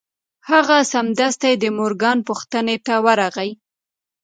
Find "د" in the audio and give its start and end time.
1.57-1.65